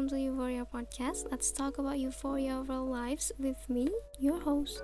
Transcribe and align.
welcome 0.00 0.16
to 0.16 0.24
Euphoria 0.32 0.64
Podcast. 0.64 1.28
Let's 1.28 1.52
talk 1.52 1.76
about 1.76 2.00
euphoria 2.00 2.56
of 2.56 2.72
our 2.72 2.80
lives 2.80 3.36
with 3.36 3.60
me, 3.68 3.92
your 4.16 4.40
host. 4.40 4.80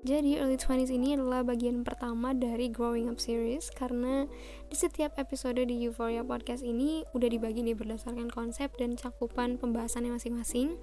Jadi 0.00 0.40
early 0.40 0.56
20s 0.56 0.88
ini 0.88 1.20
adalah 1.20 1.44
bagian 1.44 1.84
pertama 1.84 2.32
dari 2.32 2.72
Growing 2.72 3.12
Up 3.12 3.20
series 3.20 3.68
karena 3.76 4.24
di 4.72 4.76
setiap 4.80 5.20
episode 5.20 5.60
di 5.60 5.84
Euphoria 5.84 6.24
Podcast 6.24 6.64
ini 6.64 7.04
udah 7.12 7.28
dibagi 7.28 7.60
nih 7.60 7.76
berdasarkan 7.76 8.32
konsep 8.32 8.72
dan 8.80 8.96
cakupan 8.96 9.60
pembahasannya 9.60 10.16
masing-masing. 10.16 10.80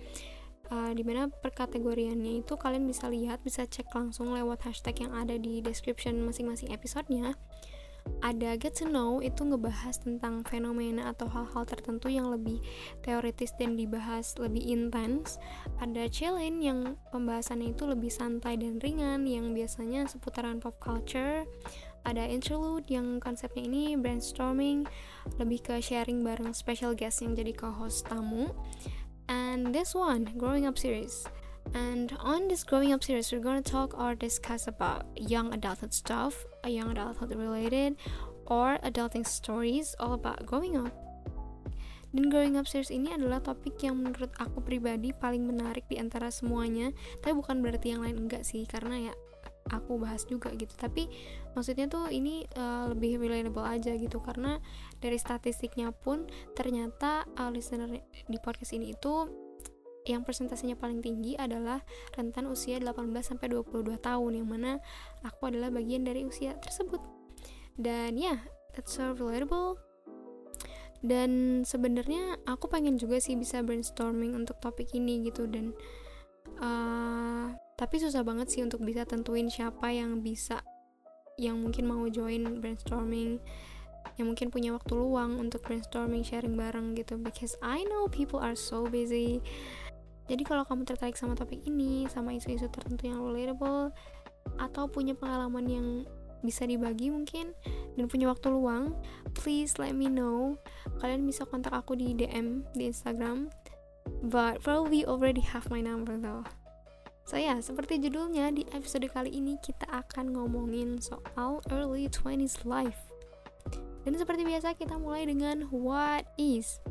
Uh, 0.70 0.94
di 0.94 1.02
mana 1.02 1.34
perkategoriannya 1.34 2.46
itu 2.46 2.54
kalian 2.54 2.86
bisa 2.86 3.10
lihat, 3.10 3.42
bisa 3.42 3.66
cek 3.66 3.90
langsung 3.98 4.30
lewat 4.30 4.62
hashtag 4.62 5.10
yang 5.10 5.18
ada 5.18 5.34
di 5.42 5.66
description 5.66 6.22
masing-masing 6.22 6.70
episodenya 6.70 7.34
ada 8.20 8.60
get 8.60 8.76
to 8.76 8.86
know 8.86 9.24
itu 9.24 9.48
ngebahas 9.48 10.04
tentang 10.04 10.44
fenomena 10.44 11.08
atau 11.08 11.32
hal-hal 11.32 11.64
tertentu 11.64 12.12
yang 12.12 12.28
lebih 12.28 12.60
teoritis 13.00 13.56
dan 13.56 13.80
dibahas 13.80 14.36
lebih 14.36 14.60
intens. 14.68 15.40
Ada 15.80 16.12
chillin 16.12 16.60
yang 16.60 17.00
pembahasannya 17.16 17.72
itu 17.72 17.88
lebih 17.88 18.12
santai 18.12 18.60
dan 18.60 18.76
ringan 18.84 19.24
yang 19.24 19.56
biasanya 19.56 20.04
seputaran 20.12 20.60
pop 20.60 20.76
culture. 20.84 21.48
Ada 22.04 22.28
interlude 22.28 22.88
yang 22.92 23.24
konsepnya 23.24 23.64
ini 23.64 23.96
brainstorming 23.96 24.88
lebih 25.40 25.60
ke 25.64 25.76
sharing 25.80 26.24
bareng 26.24 26.52
special 26.52 26.96
guest 26.96 27.24
yang 27.24 27.36
jadi 27.36 27.56
co-host 27.56 28.08
tamu. 28.08 28.52
And 29.32 29.72
this 29.72 29.96
one 29.96 30.28
growing 30.36 30.68
up 30.68 30.76
series 30.76 31.24
And 31.74 32.10
on 32.20 32.48
this 32.48 32.64
growing 32.64 32.94
up 32.94 33.04
series, 33.04 33.32
we're 33.32 33.44
to 33.44 33.62
talk 33.62 33.94
or 33.94 34.16
discuss 34.16 34.66
about 34.68 35.06
young 35.16 35.54
adulthood 35.54 35.94
stuff, 35.94 36.46
a 36.64 36.70
young 36.70 36.92
adulthood 36.92 37.36
related, 37.36 37.96
or 38.48 38.82
adulting 38.82 39.26
stories 39.26 39.94
all 40.00 40.14
about 40.14 40.46
growing 40.46 40.78
up. 40.78 40.94
Dan 42.10 42.34
growing 42.34 42.58
up 42.58 42.66
series 42.66 42.90
ini 42.90 43.14
adalah 43.14 43.38
topik 43.38 43.78
yang 43.86 44.02
menurut 44.02 44.34
aku 44.42 44.66
pribadi 44.66 45.14
paling 45.14 45.46
menarik 45.46 45.86
di 45.86 46.02
antara 46.02 46.34
semuanya. 46.34 46.90
Tapi 47.22 47.38
bukan 47.38 47.62
berarti 47.62 47.94
yang 47.94 48.02
lain 48.02 48.26
enggak 48.26 48.42
sih, 48.42 48.66
karena 48.66 49.12
ya 49.12 49.14
aku 49.70 50.02
bahas 50.02 50.26
juga 50.26 50.50
gitu. 50.58 50.74
Tapi 50.74 51.06
maksudnya 51.54 51.86
tuh 51.86 52.10
ini 52.10 52.50
uh, 52.58 52.90
lebih 52.90 53.22
relatable 53.22 53.62
aja 53.62 53.94
gitu 53.94 54.18
karena 54.26 54.58
dari 54.98 55.22
statistiknya 55.22 55.94
pun 55.94 56.26
ternyata 56.58 57.30
uh, 57.38 57.54
listener 57.54 58.02
di 58.26 58.38
podcast 58.42 58.74
ini 58.74 58.98
itu 58.98 59.49
yang 60.08 60.24
persentasenya 60.24 60.80
paling 60.80 61.04
tinggi 61.04 61.36
adalah 61.36 61.84
rentan 62.16 62.48
usia 62.48 62.80
18 62.80 63.12
sampai 63.20 63.52
22 63.52 64.00
tahun 64.00 64.32
yang 64.32 64.48
mana 64.48 64.80
aku 65.26 65.52
adalah 65.52 65.70
bagian 65.70 66.08
dari 66.08 66.24
usia 66.24 66.56
tersebut. 66.60 67.02
Dan 67.80 68.16
ya, 68.20 68.36
yeah, 68.36 68.40
that's 68.76 68.96
so 68.96 69.12
relatable. 69.16 69.80
Dan 71.00 71.64
sebenarnya 71.64 72.40
aku 72.44 72.68
pengen 72.68 73.00
juga 73.00 73.24
sih 73.24 73.40
bisa 73.40 73.64
brainstorming 73.64 74.36
untuk 74.36 74.60
topik 74.60 74.92
ini 74.92 75.24
gitu 75.32 75.48
dan 75.48 75.72
uh, 76.60 77.56
tapi 77.80 77.96
susah 78.04 78.28
banget 78.28 78.52
sih 78.52 78.62
untuk 78.64 78.84
bisa 78.84 79.08
tentuin 79.08 79.48
siapa 79.48 79.96
yang 79.96 80.20
bisa 80.20 80.60
yang 81.40 81.64
mungkin 81.64 81.88
mau 81.88 82.04
join 82.12 82.60
brainstorming 82.60 83.40
yang 84.20 84.28
mungkin 84.28 84.52
punya 84.52 84.76
waktu 84.76 85.00
luang 85.00 85.40
untuk 85.40 85.64
brainstorming 85.64 86.28
sharing 86.28 86.60
bareng 86.60 86.92
gitu 87.00 87.16
because 87.16 87.56
I 87.64 87.88
know 87.88 88.12
people 88.12 88.44
are 88.44 88.60
so 88.60 88.84
busy 88.92 89.40
jadi 90.30 90.46
kalau 90.46 90.62
kamu 90.62 90.86
tertarik 90.86 91.18
sama 91.18 91.34
topik 91.34 91.66
ini, 91.66 92.06
sama 92.06 92.38
isu-isu 92.38 92.70
tertentu 92.70 93.10
yang 93.10 93.26
relatable, 93.26 93.90
atau 94.62 94.86
punya 94.86 95.18
pengalaman 95.18 95.66
yang 95.66 95.88
bisa 96.40 96.64
dibagi 96.64 97.12
mungkin 97.12 97.52
dan 98.00 98.06
punya 98.08 98.32
waktu 98.32 98.48
luang, 98.54 98.96
please 99.36 99.76
let 99.76 99.92
me 99.92 100.08
know. 100.08 100.56
Kalian 101.04 101.28
bisa 101.28 101.44
kontak 101.44 101.76
aku 101.76 101.98
di 102.00 102.16
DM 102.16 102.64
di 102.78 102.88
Instagram. 102.88 103.52
But 104.24 104.64
probably 104.66 105.04
already 105.06 105.44
have 105.44 105.70
my 105.70 105.84
number 105.84 106.16
though. 106.16 106.48
So 107.30 107.38
ya, 107.38 107.54
yeah, 107.54 107.58
seperti 107.62 108.02
judulnya 108.02 108.50
di 108.50 108.66
episode 108.74 109.06
kali 109.06 109.30
ini 109.30 109.62
kita 109.62 109.86
akan 109.86 110.34
ngomongin 110.34 110.98
soal 110.98 111.62
early 111.70 112.10
20s 112.10 112.66
life. 112.66 112.98
Dan 114.02 114.18
seperti 114.18 114.48
biasa 114.50 114.74
kita 114.74 114.98
mulai 114.98 115.30
dengan 115.30 115.70
what 115.70 116.26
is. 116.42 116.82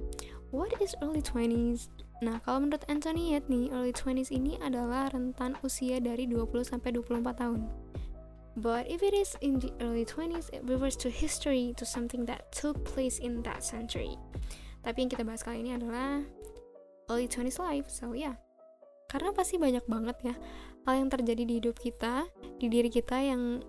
What 0.55 0.79
is 0.79 0.95
early 1.03 1.27
20s? 1.27 1.91
Nah, 2.19 2.43
kalau 2.43 2.67
menurut 2.67 2.83
Anthony 2.91 3.39
Yet 3.39 3.47
nih, 3.47 3.71
early 3.71 3.95
20s 3.95 4.35
ini 4.35 4.59
adalah 4.59 5.07
rentan 5.15 5.55
usia 5.63 6.03
dari 6.03 6.27
20 6.27 6.51
sampai 6.67 6.91
24 6.99 7.39
tahun. 7.39 7.71
But 8.59 8.91
if 8.91 9.07
it 9.07 9.15
is 9.15 9.39
in 9.39 9.63
the 9.63 9.71
early 9.79 10.03
20s, 10.03 10.51
it 10.51 10.67
refers 10.67 10.99
to 11.07 11.15
history, 11.15 11.79
to 11.79 11.87
something 11.87 12.27
that 12.27 12.51
took 12.51 12.83
place 12.83 13.23
in 13.23 13.47
that 13.47 13.63
century. 13.63 14.19
Tapi 14.83 15.07
yang 15.07 15.11
kita 15.15 15.23
bahas 15.23 15.47
kali 15.47 15.63
ini 15.63 15.79
adalah 15.79 16.27
early 17.07 17.31
20s 17.31 17.63
life, 17.63 17.87
so. 17.87 18.19
Yeah. 18.19 18.43
Karena 19.07 19.31
pasti 19.31 19.57
banyak 19.57 19.87
banget 19.89 20.17
ya 20.21 20.35
hal 20.85 21.05
yang 21.05 21.09
terjadi 21.09 21.43
di 21.47 21.55
hidup 21.63 21.79
kita, 21.81 22.29
di 22.59 22.67
diri 22.69 22.91
kita 22.93 23.17
yang 23.21 23.63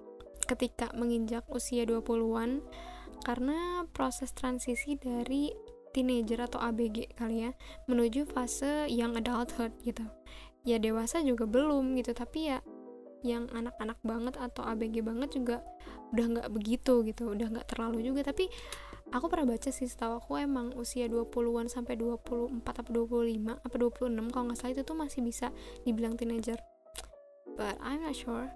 ketika 0.49 0.89
menginjak 0.97 1.45
usia 1.53 1.85
20-an 1.85 2.65
karena 3.23 3.85
proses 3.91 4.31
transisi 4.31 4.97
dari 4.97 5.51
teenager 5.91 6.45
atau 6.45 6.61
ABG 6.61 7.17
kali 7.17 7.49
ya 7.49 7.51
menuju 7.89 8.29
fase 8.29 8.87
yang 8.91 9.17
adulthood 9.17 9.73
gitu. 9.81 10.05
Ya 10.67 10.77
dewasa 10.77 11.23
juga 11.23 11.47
belum 11.49 11.97
gitu 11.97 12.13
tapi 12.13 12.51
ya 12.53 12.59
yang 13.19 13.51
anak-anak 13.51 13.99
banget 13.99 14.35
atau 14.39 14.63
ABG 14.63 15.03
banget 15.03 15.35
juga 15.35 15.59
udah 16.15 16.25
nggak 16.25 16.49
begitu 16.55 17.03
gitu 17.03 17.35
udah 17.35 17.47
nggak 17.51 17.67
terlalu 17.75 18.05
juga. 18.05 18.23
Tapi 18.29 18.47
aku 19.09 19.25
pernah 19.27 19.55
baca 19.55 19.69
sih 19.73 19.89
setahu 19.89 20.21
aku 20.21 20.31
emang 20.39 20.71
usia 20.77 21.09
20-an 21.09 21.67
sampai 21.67 21.97
24 21.97 22.61
atau 22.63 22.91
25 23.09 23.59
apa 23.59 23.75
26 23.75 24.33
kalau 24.33 24.43
nggak 24.49 24.59
salah 24.59 24.73
itu 24.73 24.83
tuh 24.85 24.97
masih 24.97 25.19
bisa 25.25 25.51
dibilang 25.83 26.15
teenager. 26.15 26.57
But 27.57 27.75
I'm 27.83 28.05
not 28.05 28.15
sure. 28.15 28.47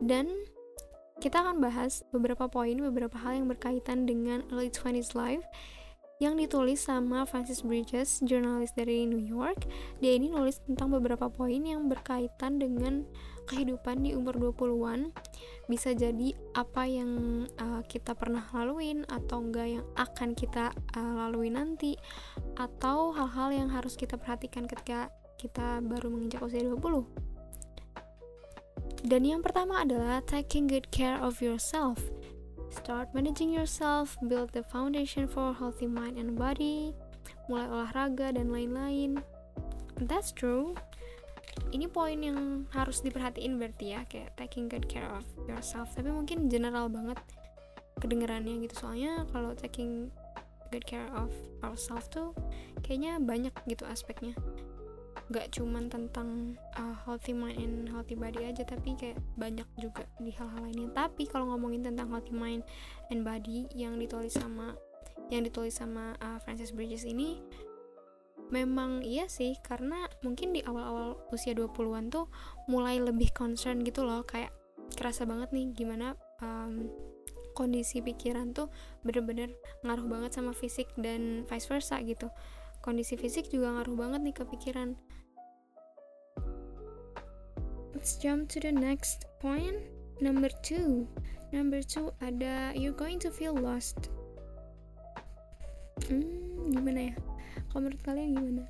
Dan 0.00 0.32
kita 1.20 1.44
akan 1.44 1.60
bahas 1.60 2.00
beberapa 2.16 2.48
poin, 2.48 2.80
beberapa 2.80 3.20
hal 3.20 3.44
yang 3.44 3.46
berkaitan 3.52 4.08
dengan 4.08 4.40
early 4.48 4.72
20s 4.72 5.12
life 5.12 5.44
yang 6.16 6.36
ditulis 6.36 6.84
sama 6.84 7.28
Francis 7.28 7.60
Bridges, 7.60 8.24
jurnalis 8.24 8.72
dari 8.72 9.04
New 9.04 9.20
York. 9.20 9.68
Dia 10.00 10.16
ini 10.16 10.32
nulis 10.32 10.64
tentang 10.64 10.96
beberapa 10.96 11.28
poin 11.28 11.60
yang 11.60 11.92
berkaitan 11.92 12.56
dengan 12.60 13.04
kehidupan 13.48 14.04
di 14.04 14.16
umur 14.16 14.36
20-an. 14.36 15.12
Bisa 15.68 15.92
jadi 15.92 16.36
apa 16.56 16.88
yang 16.88 17.44
uh, 17.56 17.84
kita 17.84 18.16
pernah 18.16 18.44
laluin 18.56 19.04
atau 19.08 19.44
enggak 19.44 19.80
yang 19.80 19.86
akan 20.00 20.32
kita 20.32 20.72
uh, 20.96 21.12
lalui 21.24 21.52
nanti 21.52 22.00
atau 22.56 23.12
hal-hal 23.12 23.52
yang 23.52 23.68
harus 23.72 23.96
kita 23.96 24.20
perhatikan 24.20 24.68
ketika 24.68 25.12
kita 25.40 25.80
baru 25.84 26.12
menginjak 26.12 26.44
usia 26.44 26.64
20. 26.64 27.29
Dan 29.00 29.24
yang 29.24 29.40
pertama 29.40 29.80
adalah 29.82 30.20
taking 30.24 30.68
good 30.68 30.88
care 30.92 31.16
of 31.16 31.40
yourself. 31.40 31.98
Start 32.70 33.10
managing 33.16 33.50
yourself, 33.50 34.14
build 34.30 34.54
the 34.54 34.62
foundation 34.62 35.26
for 35.26 35.50
healthy 35.56 35.90
mind 35.90 36.20
and 36.20 36.38
body, 36.38 36.94
mulai 37.50 37.66
olahraga 37.66 38.36
dan 38.36 38.54
lain-lain. 38.54 39.18
That's 39.98 40.30
true. 40.30 40.78
Ini 41.74 41.90
poin 41.90 42.22
yang 42.22 42.70
harus 42.70 43.02
diperhatiin 43.02 43.58
berarti 43.58 43.98
ya, 43.98 44.06
kayak 44.06 44.38
taking 44.38 44.70
good 44.70 44.86
care 44.86 45.10
of 45.10 45.26
yourself. 45.50 45.90
Tapi 45.98 46.14
mungkin 46.14 46.46
general 46.46 46.86
banget 46.86 47.18
kedengarannya 47.98 48.62
gitu. 48.68 48.86
Soalnya 48.86 49.26
kalau 49.34 49.56
taking 49.58 50.14
good 50.70 50.86
care 50.86 51.10
of 51.18 51.28
ourselves 51.66 52.06
tuh 52.08 52.30
kayaknya 52.86 53.18
banyak 53.18 53.52
gitu 53.66 53.82
aspeknya 53.84 54.38
gak 55.30 55.54
cuman 55.54 55.86
tentang 55.86 56.58
uh, 56.74 56.96
healthy 57.06 57.30
mind 57.30 57.56
and 57.62 57.74
healthy 57.86 58.18
body 58.18 58.50
aja 58.50 58.66
tapi 58.66 58.98
kayak 58.98 59.18
banyak 59.38 59.66
juga 59.78 60.02
di 60.18 60.34
hal-hal 60.34 60.66
lainnya. 60.66 60.90
Tapi 60.90 61.30
kalau 61.30 61.54
ngomongin 61.54 61.86
tentang 61.86 62.10
healthy 62.10 62.34
mind 62.34 62.66
and 63.14 63.22
body 63.22 63.70
yang 63.72 63.94
ditulis 63.96 64.34
sama 64.34 64.74
yang 65.30 65.46
ditulis 65.46 65.78
sama 65.78 66.18
uh, 66.18 66.42
Francis 66.42 66.74
Bridges 66.74 67.06
ini 67.06 67.38
memang 68.50 69.06
iya 69.06 69.30
sih 69.30 69.54
karena 69.62 70.10
mungkin 70.26 70.50
di 70.50 70.60
awal-awal 70.66 71.22
usia 71.30 71.54
20-an 71.54 72.10
tuh 72.10 72.26
mulai 72.66 72.98
lebih 72.98 73.30
concern 73.30 73.86
gitu 73.86 74.02
loh. 74.02 74.26
Kayak 74.26 74.50
kerasa 74.98 75.22
banget 75.22 75.54
nih 75.54 75.70
gimana 75.70 76.18
um, 76.42 76.90
kondisi 77.54 78.02
pikiran 78.02 78.50
tuh 78.50 78.66
bener-bener 79.06 79.54
ngaruh 79.86 80.06
banget 80.10 80.34
sama 80.34 80.50
fisik 80.50 80.90
dan 80.98 81.46
vice 81.46 81.70
versa 81.70 82.02
gitu. 82.02 82.26
Kondisi 82.82 83.14
fisik 83.14 83.46
juga 83.52 83.70
ngaruh 83.78 83.94
banget 83.94 84.20
nih 84.26 84.34
ke 84.34 84.44
pikiran 84.50 84.98
let's 87.94 88.16
jump 88.16 88.48
to 88.48 88.60
the 88.60 88.72
next 88.72 89.26
point 89.40 89.76
number 90.20 90.48
two. 90.62 91.08
Number 91.52 91.82
two 91.82 92.12
ada 92.22 92.72
you're 92.74 92.96
going 92.96 93.18
to 93.20 93.30
feel 93.30 93.54
lost. 93.54 94.10
Hmm 96.06 96.70
gimana 96.70 97.10
ya? 97.10 97.14
Kalau 97.70 97.90
menurut 97.90 98.02
kalian 98.06 98.38
gimana? 98.38 98.64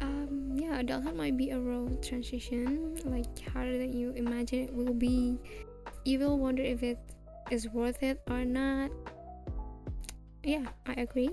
Um 0.00 0.56
yeah 0.56 0.80
adulthood 0.80 1.16
might 1.16 1.36
be 1.36 1.50
a 1.50 1.60
road 1.60 2.04
transition 2.04 2.96
like 3.08 3.28
harder 3.52 3.80
than 3.80 3.96
you 3.96 4.12
imagine 4.16 4.68
it 4.68 4.72
will 4.74 4.94
be. 4.94 5.40
You 6.04 6.20
will 6.20 6.36
wonder 6.36 6.64
if 6.64 6.84
it 6.84 7.00
is 7.48 7.68
worth 7.72 8.04
it 8.04 8.20
or 8.28 8.44
not. 8.44 8.92
Yeah 10.44 10.68
I 10.84 11.00
agree. 11.00 11.32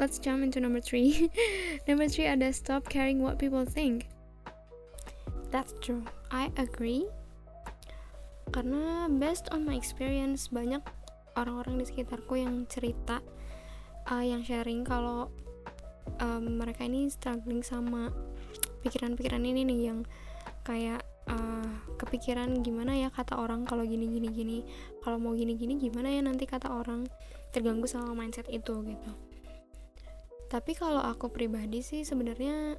Let's 0.00 0.16
jump 0.16 0.40
into 0.40 0.64
number 0.64 0.80
three. 0.80 1.28
Number 1.84 2.08
three 2.08 2.24
ada 2.24 2.56
stop 2.56 2.88
caring 2.88 3.20
what 3.20 3.36
people 3.36 3.68
think 3.68 4.08
that's 5.50 5.74
true. 5.82 6.02
I 6.30 6.54
agree. 6.56 7.06
Karena 8.50 9.06
based 9.06 9.50
on 9.54 9.62
my 9.66 9.78
experience 9.78 10.50
banyak 10.50 10.82
orang-orang 11.38 11.78
di 11.78 11.84
sekitarku 11.86 12.34
yang 12.34 12.66
cerita 12.66 13.22
uh, 14.10 14.24
yang 14.24 14.42
sharing 14.42 14.82
kalau 14.82 15.30
um, 16.18 16.58
mereka 16.58 16.82
ini 16.82 17.06
struggling 17.06 17.62
sama 17.62 18.10
pikiran-pikiran 18.82 19.42
ini 19.44 19.62
nih 19.62 19.80
yang 19.92 20.00
kayak 20.66 21.06
uh, 21.30 21.70
kepikiran 22.00 22.58
gimana 22.64 22.98
ya 22.98 23.08
kata 23.12 23.38
orang 23.38 23.62
kalau 23.62 23.86
gini 23.86 24.10
gini 24.10 24.28
gini. 24.34 24.58
Kalau 25.04 25.22
mau 25.22 25.36
gini 25.36 25.54
gini 25.54 25.78
gimana 25.78 26.10
ya 26.10 26.22
nanti 26.24 26.46
kata 26.48 26.70
orang 26.74 27.06
terganggu 27.54 27.86
sama 27.86 28.14
mindset 28.18 28.50
itu 28.50 28.82
gitu. 28.82 29.12
Tapi 30.50 30.74
kalau 30.74 30.98
aku 30.98 31.30
pribadi 31.30 31.78
sih 31.78 32.02
sebenarnya 32.02 32.74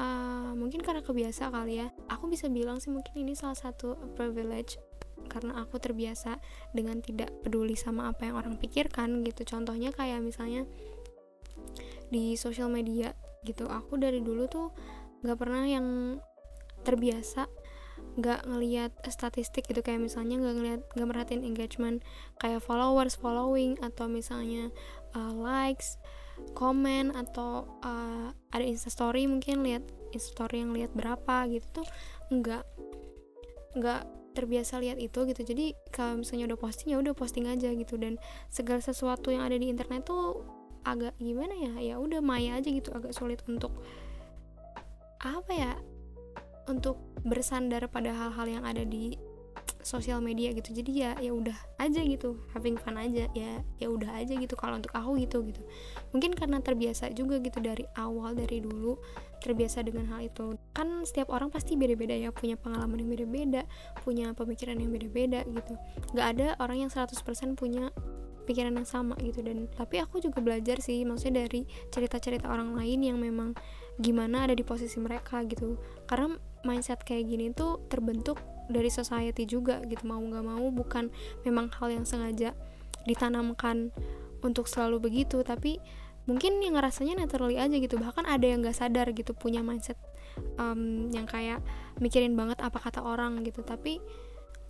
uh, 0.00 0.52
mungkin 0.56 0.80
karena 0.80 1.04
kebiasa 1.04 1.52
kali 1.52 1.84
ya. 1.84 1.92
Aku 2.08 2.26
bisa 2.32 2.48
bilang 2.48 2.80
sih 2.80 2.88
mungkin 2.88 3.12
ini 3.14 3.36
salah 3.36 3.56
satu 3.56 4.00
privilege 4.16 4.80
karena 5.28 5.62
aku 5.62 5.78
terbiasa 5.78 6.40
dengan 6.72 7.04
tidak 7.04 7.30
peduli 7.44 7.76
sama 7.76 8.08
apa 8.10 8.26
yang 8.26 8.40
orang 8.40 8.54
pikirkan 8.56 9.22
gitu. 9.22 9.44
Contohnya 9.44 9.92
kayak 9.92 10.24
misalnya 10.24 10.64
di 12.08 12.34
sosial 12.34 12.72
media 12.72 13.12
gitu. 13.44 13.68
Aku 13.68 14.00
dari 14.00 14.24
dulu 14.24 14.48
tuh 14.48 14.72
nggak 15.20 15.38
pernah 15.38 15.68
yang 15.68 16.18
terbiasa 16.82 17.46
nggak 18.16 18.48
ngelihat 18.48 18.90
statistik 19.12 19.68
gitu. 19.68 19.84
Kayak 19.84 20.10
misalnya 20.10 20.40
nggak 20.40 20.54
ngelihat 20.56 20.80
nggak 20.96 21.08
merhatiin 21.08 21.44
engagement 21.44 22.02
kayak 22.40 22.64
followers 22.64 23.14
following 23.14 23.76
atau 23.84 24.10
misalnya 24.10 24.72
uh, 25.14 25.30
likes 25.36 26.00
komen 26.56 27.14
atau 27.14 27.66
uh, 27.84 28.28
ada 28.50 28.64
instastory 28.64 29.24
mungkin 29.26 29.62
lihat 29.62 29.84
instastory 30.10 30.60
yang 30.62 30.74
lihat 30.74 30.90
berapa 30.92 31.46
gitu 31.48 31.82
tuh 31.82 31.86
nggak 32.30 32.64
nggak 33.78 34.02
terbiasa 34.34 34.78
lihat 34.78 34.98
itu 34.98 35.26
gitu. 35.26 35.42
Jadi 35.42 35.74
kalau 35.90 36.22
misalnya 36.22 36.54
udah 36.54 36.58
posting 36.58 36.94
ya 36.94 36.98
udah 37.02 37.14
posting 37.14 37.46
aja 37.50 37.70
gitu. 37.74 37.98
Dan 37.98 38.16
segala 38.50 38.78
sesuatu 38.82 39.30
yang 39.34 39.42
ada 39.42 39.58
di 39.58 39.70
internet 39.70 40.06
tuh 40.06 40.42
agak 40.86 41.14
gimana 41.18 41.54
ya? 41.54 41.94
Ya 41.94 41.94
udah 41.98 42.22
maya 42.22 42.58
aja 42.58 42.68
gitu 42.70 42.94
agak 42.94 43.12
sulit 43.12 43.42
untuk 43.50 43.74
apa 45.20 45.52
ya 45.52 45.72
untuk 46.70 46.96
bersandar 47.26 47.84
pada 47.90 48.14
hal-hal 48.14 48.46
yang 48.48 48.64
ada 48.64 48.86
di 48.86 49.18
sosial 49.82 50.20
media 50.20 50.52
gitu. 50.52 50.70
Jadi 50.72 50.90
ya 51.04 51.16
ya 51.18 51.32
udah 51.32 51.56
aja 51.80 52.00
gitu. 52.04 52.36
Having 52.56 52.76
fun 52.80 52.96
aja. 52.96 53.26
Ya 53.32 53.64
ya 53.80 53.86
udah 53.88 54.10
aja 54.16 54.36
gitu. 54.36 54.54
Kalau 54.54 54.78
untuk 54.78 54.92
aku 54.92 55.20
gitu 55.20 55.42
gitu. 55.46 55.62
Mungkin 56.14 56.36
karena 56.36 56.60
terbiasa 56.60 57.12
juga 57.12 57.40
gitu 57.40 57.58
dari 57.60 57.84
awal 57.96 58.36
dari 58.36 58.62
dulu 58.62 59.00
terbiasa 59.40 59.84
dengan 59.84 60.08
hal 60.12 60.28
itu. 60.28 60.56
Kan 60.76 61.04
setiap 61.04 61.32
orang 61.32 61.48
pasti 61.48 61.74
beda-beda 61.74 62.12
ya. 62.12 62.30
Punya 62.30 62.56
pengalaman 62.60 63.00
yang 63.00 63.10
beda-beda 63.10 63.62
punya 64.02 64.32
pemikiran 64.32 64.78
yang 64.78 64.90
beda-beda 64.92 65.44
gitu. 65.48 65.74
Nggak 66.16 66.26
ada 66.36 66.46
orang 66.60 66.86
yang 66.86 66.90
100% 66.92 67.56
punya 67.56 67.90
pikiran 68.48 68.74
yang 68.74 68.88
sama 68.88 69.14
gitu. 69.22 69.44
Dan 69.44 69.70
tapi 69.72 70.02
aku 70.02 70.18
juga 70.18 70.42
belajar 70.42 70.82
sih 70.82 71.02
maksudnya 71.06 71.46
dari 71.46 71.64
cerita-cerita 71.94 72.50
orang 72.50 72.74
lain 72.74 73.00
yang 73.06 73.18
memang 73.20 73.54
gimana 74.00 74.48
ada 74.48 74.54
di 74.56 74.64
posisi 74.64 74.98
mereka 74.98 75.44
gitu. 75.46 75.78
Karena 76.08 76.34
mindset 76.64 77.04
kayak 77.04 77.24
gini 77.28 77.52
tuh 77.52 77.80
terbentuk 77.88 78.40
dari 78.70 78.88
society 78.88 79.44
juga 79.44 79.82
gitu. 79.84 80.06
Mau 80.06 80.22
nggak 80.22 80.44
mau 80.46 80.66
bukan 80.70 81.10
memang 81.42 81.68
hal 81.76 81.90
yang 81.90 82.06
sengaja 82.06 82.54
ditanamkan 83.04 83.90
untuk 84.40 84.70
selalu 84.70 85.10
begitu. 85.10 85.42
Tapi 85.42 85.82
mungkin 86.24 86.62
yang 86.62 86.78
ngerasanya 86.78 87.18
naturally 87.18 87.58
aja 87.58 87.76
gitu. 87.76 87.98
Bahkan 87.98 88.24
ada 88.24 88.46
yang 88.46 88.62
nggak 88.62 88.78
sadar 88.78 89.10
gitu 89.12 89.34
punya 89.34 89.60
mindset 89.60 89.98
um, 90.56 91.10
yang 91.10 91.26
kayak 91.26 91.60
mikirin 91.98 92.38
banget 92.38 92.62
apa 92.62 92.78
kata 92.78 93.02
orang 93.02 93.42
gitu. 93.42 93.60
Tapi 93.66 93.98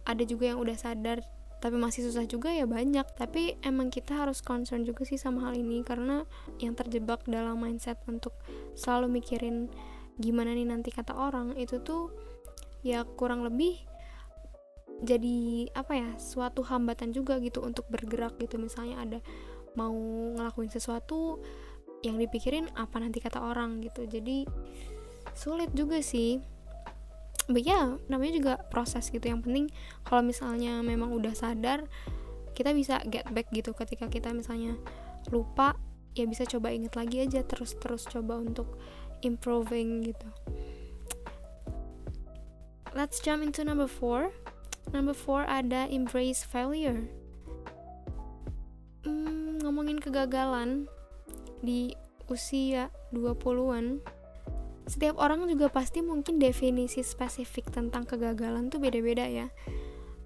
ada 0.08 0.24
juga 0.24 0.56
yang 0.56 0.58
udah 0.58 0.74
sadar 0.74 1.20
tapi 1.60 1.76
masih 1.76 2.08
susah 2.08 2.24
juga 2.24 2.48
ya 2.48 2.64
banyak. 2.64 3.04
Tapi 3.20 3.60
emang 3.60 3.92
kita 3.92 4.16
harus 4.16 4.40
concern 4.40 4.82
juga 4.82 5.04
sih 5.04 5.20
sama 5.20 5.48
hal 5.48 5.60
ini. 5.60 5.84
Karena 5.84 6.24
yang 6.56 6.72
terjebak 6.72 7.28
dalam 7.28 7.60
mindset 7.60 8.00
untuk 8.08 8.32
selalu 8.72 9.20
mikirin 9.20 9.68
gimana 10.20 10.52
nih 10.52 10.68
nanti 10.68 10.92
kata 10.92 11.16
orang 11.16 11.56
itu 11.56 11.80
tuh 11.80 12.12
ya 12.80 13.04
kurang 13.04 13.44
lebih 13.44 13.76
jadi 15.00 15.68
apa 15.72 15.96
ya 15.96 16.10
suatu 16.20 16.60
hambatan 16.60 17.16
juga 17.16 17.40
gitu 17.40 17.64
untuk 17.64 17.88
bergerak 17.88 18.36
gitu. 18.36 18.60
Misalnya 18.60 19.00
ada 19.00 19.18
mau 19.72 19.96
ngelakuin 20.36 20.68
sesuatu 20.68 21.40
yang 22.04 22.20
dipikirin 22.20 22.68
apa 22.76 23.00
nanti 23.00 23.20
kata 23.20 23.40
orang 23.40 23.80
gitu. 23.80 24.04
Jadi 24.04 24.44
sulit 25.32 25.72
juga 25.72 26.04
sih. 26.04 26.40
But 27.48 27.64
ya 27.64 27.96
namanya 28.12 28.32
juga 28.36 28.54
proses 28.68 29.08
gitu. 29.08 29.24
Yang 29.24 29.40
penting 29.48 29.66
kalau 30.04 30.20
misalnya 30.20 30.84
memang 30.84 31.16
udah 31.16 31.32
sadar 31.32 31.88
kita 32.52 32.76
bisa 32.76 33.00
get 33.08 33.24
back 33.32 33.48
gitu. 33.56 33.72
Ketika 33.72 34.12
kita 34.12 34.36
misalnya 34.36 34.76
lupa 35.32 35.80
ya 36.12 36.26
bisa 36.26 36.44
coba 36.44 36.74
inget 36.74 36.98
lagi 36.98 37.22
aja 37.22 37.40
terus 37.46 37.78
terus 37.78 38.02
coba 38.04 38.42
untuk 38.42 38.66
improving 39.22 40.02
gitu 40.02 40.28
let's 42.94 43.22
jump 43.22 43.42
into 43.42 43.62
number 43.62 43.86
four. 43.86 44.34
Number 44.90 45.14
four 45.14 45.46
ada 45.46 45.86
embrace 45.86 46.42
failure. 46.42 47.06
Hmm, 49.06 49.62
ngomongin 49.62 50.02
kegagalan 50.02 50.90
di 51.60 51.94
usia 52.30 52.88
20-an 53.12 54.00
setiap 54.90 55.22
orang 55.22 55.46
juga 55.46 55.70
pasti 55.70 56.02
mungkin 56.02 56.42
definisi 56.42 57.06
spesifik 57.06 57.70
tentang 57.70 58.02
kegagalan 58.02 58.74
tuh 58.74 58.82
beda-beda 58.82 59.22
ya. 59.22 59.46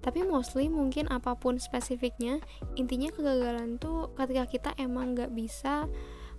Tapi 0.01 0.25
mostly 0.25 0.73
mungkin 0.73 1.05
apa 1.13 1.37
pun 1.37 1.61
spesifiknya 1.61 2.41
intinya 2.73 3.13
kegagalan 3.13 3.77
tuh 3.77 4.09
ketika 4.17 4.45
kita 4.49 4.69
emang 4.81 5.13
nggak 5.13 5.37
bisa 5.37 5.85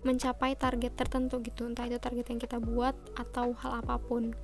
mencapai 0.03 0.59
target 0.59 0.99
tertentu 0.99 1.39
gitu. 1.39 1.71
Entah 1.71 1.87
itu 1.87 2.03
target 2.03 2.27
yang 2.27 2.43
kita 2.43 2.59
buat 2.59 2.99
atau 3.15 3.55
hal 3.63 3.87
apa 3.87 3.95
pun 4.03 4.35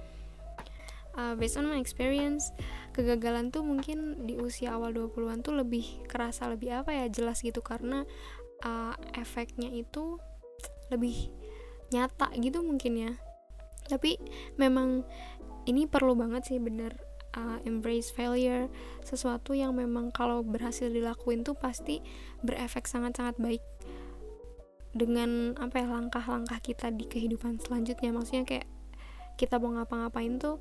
uh, 1.16 1.34
based 1.36 1.60
on 1.60 1.68
my 1.68 1.78
experience 1.78 2.52
kegagalan 2.92 3.48
tuh 3.48 3.64
mungkin 3.64 4.28
di 4.28 4.36
usia 4.36 4.76
awal 4.76 4.92
20-an 4.92 5.40
tuh 5.40 5.56
lebih 5.56 6.04
kerasa 6.08 6.48
lebih 6.48 6.84
apa 6.84 6.92
ya 6.92 7.06
jelas 7.08 7.40
gitu. 7.40 7.64
Karena 7.64 8.04
uh, 8.64 8.94
efeknya 9.16 9.72
itu 9.72 10.20
lebih 10.92 11.32
nyata 11.92 12.32
gitu 12.36 12.60
mungkin 12.60 12.92
ya. 12.96 13.12
Tapi 13.88 14.16
memang 14.60 15.04
ini 15.68 15.86
perlu 15.86 16.16
banget 16.16 16.52
sih 16.52 16.58
bener 16.60 16.96
uh, 17.36 17.58
embrace 17.64 18.12
failure. 18.12 18.68
Sesuatu 19.04 19.56
yang 19.56 19.76
memang 19.76 20.12
kalau 20.12 20.44
berhasil 20.44 20.88
dilakuin 20.88 21.44
tuh 21.44 21.56
pasti 21.56 22.04
berefek 22.44 22.88
sangat-sangat 22.88 23.36
baik 23.40 23.64
dengan 24.92 25.56
apa 25.56 25.80
ya 25.80 25.88
langkah-langkah 25.88 26.60
kita 26.60 26.92
di 26.92 27.08
kehidupan 27.08 27.60
selanjutnya. 27.60 28.12
Maksudnya 28.12 28.44
kayak 28.44 28.68
kita 29.40 29.56
mau 29.56 29.72
ngapa-ngapain 29.72 30.36
tuh 30.36 30.60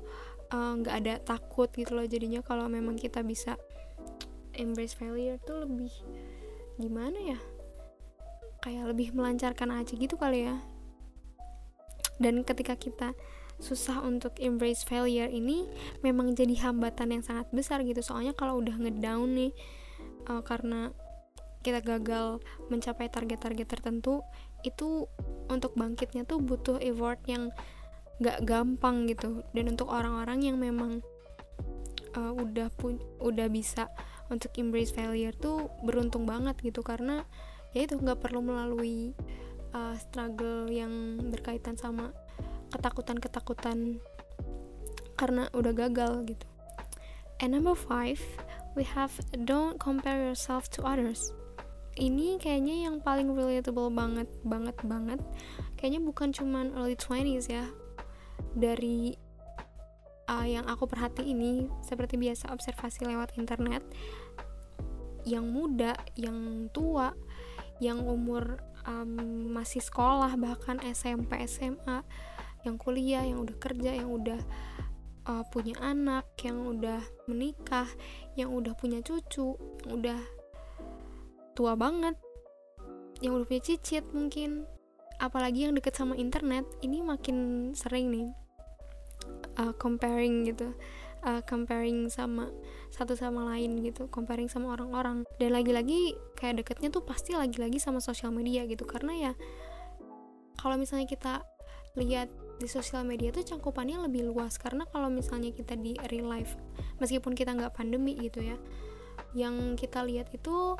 nggak 0.52 0.94
uh, 0.94 1.00
ada 1.00 1.14
takut 1.24 1.72
gitu 1.72 1.96
loh 1.96 2.04
jadinya 2.04 2.44
kalau 2.44 2.68
memang 2.68 3.00
kita 3.00 3.24
bisa 3.24 3.56
embrace 4.52 4.92
failure 4.92 5.40
tuh 5.40 5.64
lebih 5.64 5.92
gimana 6.76 7.16
ya? 7.16 7.38
Kayak 8.62 8.94
lebih 8.94 9.16
melancarkan 9.16 9.72
aja 9.72 9.92
gitu 9.96 10.14
kali 10.20 10.46
ya. 10.46 10.56
Dan 12.20 12.44
ketika 12.44 12.76
kita 12.76 13.16
susah 13.62 14.02
untuk 14.02 14.36
embrace 14.42 14.82
failure 14.82 15.30
ini 15.30 15.70
memang 16.02 16.34
jadi 16.34 16.68
hambatan 16.68 17.16
yang 17.16 17.22
sangat 17.24 17.48
besar 17.54 17.80
gitu. 17.86 18.02
Soalnya 18.04 18.36
kalau 18.36 18.60
udah 18.60 18.76
ngedown 18.76 19.32
nih 19.32 19.52
uh, 20.28 20.42
karena 20.44 20.92
kita 21.62 21.78
gagal 21.78 22.42
mencapai 22.68 23.06
target-target 23.06 23.66
tertentu 23.70 24.20
itu 24.66 25.06
untuk 25.46 25.74
bangkitnya 25.78 26.26
tuh 26.26 26.42
butuh 26.42 26.78
effort 26.82 27.22
yang 27.30 27.54
gak 28.22 28.46
gampang 28.46 29.10
gitu 29.10 29.42
dan 29.52 29.74
untuk 29.74 29.90
orang-orang 29.90 30.46
yang 30.46 30.56
memang 30.56 31.02
uh, 32.16 32.32
udah 32.32 32.70
pun 32.72 33.02
udah 33.20 33.50
bisa 33.50 33.90
untuk 34.30 34.54
embrace 34.56 34.94
failure 34.94 35.34
tuh 35.36 35.68
beruntung 35.84 36.24
banget 36.24 36.56
gitu 36.62 36.80
karena 36.80 37.26
ya 37.76 37.84
itu 37.84 38.00
nggak 38.00 38.20
perlu 38.20 38.40
melalui 38.40 39.12
uh, 39.76 39.96
struggle 39.96 40.68
yang 40.68 41.20
berkaitan 41.28 41.76
sama 41.76 42.12
ketakutan-ketakutan 42.72 44.00
karena 45.16 45.48
udah 45.52 45.72
gagal 45.76 46.24
gitu. 46.24 46.46
And 47.42 47.52
number 47.52 47.74
five, 47.74 48.22
we 48.78 48.86
have 48.96 49.12
don't 49.44 49.76
compare 49.76 50.30
yourself 50.30 50.70
to 50.78 50.86
others. 50.86 51.34
Ini 51.92 52.40
kayaknya 52.40 52.88
yang 52.88 53.04
paling 53.04 53.28
relatable 53.36 53.92
banget, 53.92 54.30
banget, 54.46 54.76
banget. 54.80 55.20
Kayaknya 55.76 56.00
bukan 56.00 56.28
cuman 56.32 56.72
early 56.72 56.96
20s 56.96 57.52
ya. 57.52 57.68
Dari 58.52 59.14
uh, 60.28 60.46
yang 60.46 60.66
aku 60.68 60.88
perhati 60.88 61.26
ini 61.28 61.68
seperti 61.84 62.16
biasa 62.16 62.50
observasi 62.52 63.06
lewat 63.06 63.36
internet 63.36 63.82
yang 65.22 65.46
muda 65.46 65.94
yang 66.18 66.66
tua 66.74 67.14
yang 67.78 68.02
umur 68.02 68.58
um, 68.86 69.50
masih 69.50 69.82
sekolah 69.82 70.34
bahkan 70.38 70.78
SMP 70.82 71.38
SMA 71.46 72.02
yang 72.62 72.78
kuliah 72.78 73.26
yang 73.26 73.42
udah 73.42 73.56
kerja 73.58 73.90
yang 73.94 74.10
udah 74.10 74.38
uh, 75.26 75.44
punya 75.50 75.78
anak 75.82 76.26
yang 76.42 76.62
udah 76.62 77.02
menikah 77.26 77.86
yang 78.38 78.54
udah 78.54 78.74
punya 78.78 79.02
cucu 79.02 79.58
yang 79.86 79.90
udah 79.98 80.20
tua 81.54 81.74
banget 81.74 82.18
yang 83.22 83.38
udah 83.38 83.46
punya 83.46 83.62
cicit 83.62 84.06
mungkin 84.10 84.66
apalagi 85.22 85.70
yang 85.70 85.78
deket 85.78 85.94
sama 85.94 86.18
internet 86.18 86.66
ini 86.82 86.98
makin 86.98 87.70
sering 87.78 88.10
nih 88.10 88.28
uh, 89.62 89.70
comparing 89.78 90.42
gitu 90.42 90.74
uh, 91.22 91.40
comparing 91.46 92.10
sama 92.10 92.50
satu 92.90 93.14
sama 93.14 93.46
lain 93.54 93.80
gitu 93.80 94.10
comparing 94.10 94.50
sama 94.50 94.74
orang-orang. 94.74 95.24
Dan 95.38 95.54
lagi-lagi 95.54 96.18
kayak 96.36 96.62
deketnya 96.62 96.90
tuh 96.90 97.06
pasti 97.06 97.32
lagi-lagi 97.32 97.78
sama 97.78 98.02
sosial 98.02 98.34
media 98.34 98.66
gitu 98.66 98.84
karena 98.84 99.30
ya 99.30 99.32
kalau 100.58 100.78
misalnya 100.78 101.08
kita 101.08 101.42
lihat 101.98 102.30
di 102.62 102.70
sosial 102.70 103.02
media 103.02 103.34
tuh 103.34 103.42
cangkupannya 103.42 104.02
lebih 104.06 104.28
luas. 104.28 104.58
Karena 104.58 104.84
kalau 104.90 105.08
misalnya 105.08 105.54
kita 105.54 105.78
di 105.78 105.96
real 106.10 106.28
life 106.28 106.58
meskipun 106.98 107.32
kita 107.38 107.54
nggak 107.54 107.74
pandemi 107.78 108.18
gitu 108.18 108.42
ya 108.42 108.58
yang 109.36 109.76
kita 109.76 110.04
lihat 110.04 110.32
itu 110.32 110.76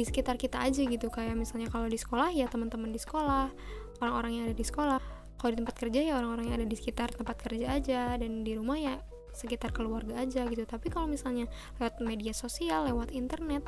di 0.00 0.08
sekitar 0.08 0.40
kita 0.40 0.64
aja 0.64 0.80
gitu. 0.80 1.12
Kayak 1.12 1.36
misalnya 1.36 1.68
kalau 1.68 1.84
di 1.84 2.00
sekolah 2.00 2.32
ya 2.32 2.48
teman-teman 2.48 2.88
di 2.88 2.96
sekolah 2.96 3.52
orang-orang 4.00 4.32
yang 4.40 4.44
ada 4.48 4.56
di 4.56 4.64
sekolah. 4.64 4.96
Kalau 5.36 5.50
di 5.52 5.58
tempat 5.60 5.76
kerja 5.76 6.00
ya 6.00 6.16
orang-orang 6.16 6.48
yang 6.48 6.56
ada 6.64 6.68
di 6.68 6.76
sekitar 6.80 7.12
tempat 7.12 7.36
kerja 7.36 7.76
aja. 7.76 8.16
Dan 8.16 8.40
di 8.40 8.56
rumah 8.56 8.80
ya 8.80 8.96
sekitar 9.36 9.76
keluarga 9.76 10.16
aja 10.24 10.48
gitu. 10.48 10.64
Tapi 10.64 10.88
kalau 10.88 11.04
misalnya 11.04 11.44
lewat 11.76 12.00
media 12.00 12.32
sosial 12.32 12.88
lewat 12.88 13.12
internet 13.12 13.62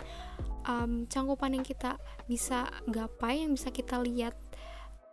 um, 0.64 1.04
cangkupan 1.06 1.52
yang 1.52 1.64
kita 1.66 2.00
bisa 2.24 2.66
gapai 2.88 3.44
yang 3.44 3.52
bisa 3.52 3.68
kita 3.68 4.00
lihat 4.00 4.32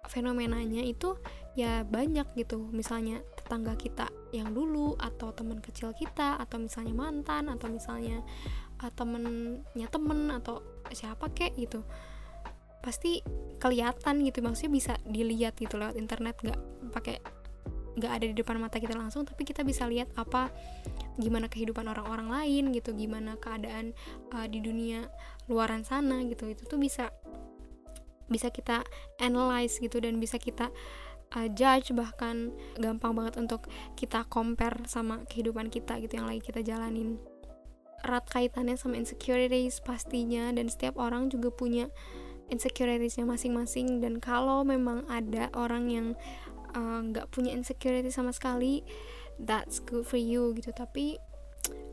fenomenanya 0.07 0.81
itu 0.81 1.19
ya 1.53 1.83
banyak 1.83 2.25
gitu. 2.39 2.71
Misalnya 2.71 3.19
tetangga 3.35 3.75
kita 3.75 4.07
yang 4.31 4.55
dulu 4.55 4.95
atau 4.97 5.35
teman 5.35 5.59
kecil 5.59 5.93
kita 5.93 6.39
atau 6.39 6.57
misalnya 6.61 6.95
mantan 6.95 7.51
atau 7.51 7.67
misalnya 7.69 8.23
uh, 8.79 8.91
temennya 8.95 9.87
temen 9.91 10.31
atau 10.33 10.63
siapa 10.91 11.29
kek 11.31 11.55
gitu. 11.59 11.83
Pasti 12.79 13.19
kelihatan 13.59 14.23
gitu 14.23 14.39
maksudnya 14.39 14.71
bisa 14.71 14.93
dilihat 15.03 15.59
gitu 15.59 15.75
lewat 15.75 15.99
internet 15.99 16.39
nggak 16.39 16.59
pakai 16.95 17.19
nggak 17.99 18.11
ada 18.15 18.25
di 18.31 18.35
depan 18.37 18.55
mata 18.63 18.79
kita 18.79 18.95
langsung 18.95 19.27
tapi 19.27 19.43
kita 19.43 19.67
bisa 19.67 19.83
lihat 19.83 20.07
apa 20.15 20.47
gimana 21.19 21.51
kehidupan 21.51 21.83
orang-orang 21.83 22.31
lain 22.31 22.71
gitu 22.71 22.95
gimana 22.95 23.35
keadaan 23.35 23.91
uh, 24.31 24.47
di 24.47 24.63
dunia 24.63 25.11
luaran 25.51 25.83
sana 25.83 26.23
gitu. 26.23 26.47
Itu 26.47 26.65
tuh 26.65 26.79
bisa 26.79 27.11
bisa 28.29 28.53
kita 28.53 28.85
analyze 29.19 29.81
gitu 29.81 29.99
dan 29.99 30.21
bisa 30.21 30.37
kita 30.37 30.69
uh, 31.35 31.47
judge 31.51 31.91
bahkan 31.93 32.53
gampang 32.77 33.13
banget 33.17 33.35
untuk 33.41 33.67
kita 33.97 34.23
compare 34.29 34.85
sama 34.85 35.25
kehidupan 35.27 35.67
kita 35.73 35.97
gitu 35.99 36.21
yang 36.21 36.29
lagi 36.29 36.41
kita 36.41 36.61
jalanin 36.61 37.17
erat 38.05 38.25
kaitannya 38.31 38.79
sama 38.79 38.95
insecurities 38.99 39.83
pastinya 39.83 40.49
dan 40.53 40.71
setiap 40.71 40.95
orang 40.99 41.27
juga 41.27 41.51
punya 41.51 41.91
insecuritiesnya 42.49 43.23
masing-masing. 43.25 44.01
Dan 44.01 44.17
kalau 44.19 44.65
memang 44.65 45.05
ada 45.07 45.47
orang 45.53 45.89
yang 45.89 46.07
eh, 46.73 46.99
nggak 47.09 47.29
uh, 47.29 47.31
punya 47.31 47.53
insecurity 47.53 48.09
sama 48.09 48.33
sekali 48.33 48.81
that's 49.39 49.79
good 49.79 50.03
for 50.03 50.19
you 50.19 50.51
gitu. 50.57 50.73
Tapi 50.73 51.15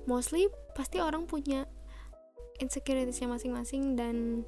mostly 0.09 0.49
pasti 0.75 0.99
orang 0.99 1.29
punya 1.29 1.69
insecuritiesnya 2.59 3.29
masing-masing 3.29 3.95
dan 3.95 4.43